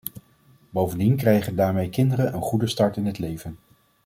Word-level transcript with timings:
Bovendien 0.69 1.15
krijgen 1.15 1.55
daarmee 1.55 1.89
kinderen 1.89 2.33
een 2.33 2.41
goede 2.41 2.67
start 2.67 2.97
in 2.97 3.05
het 3.05 3.17
leven. 3.19 3.57